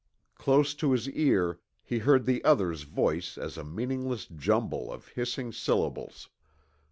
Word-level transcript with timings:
Close 0.33 0.73
to 0.73 0.93
his 0.93 1.07
ear, 1.11 1.59
he 1.83 1.99
heard 1.99 2.25
the 2.25 2.43
other's 2.43 2.81
voice 2.81 3.37
as 3.37 3.55
a 3.55 3.63
meaningless 3.63 4.25
jumble 4.25 4.91
of 4.91 5.09
hissing 5.09 5.51
syllables. 5.53 6.27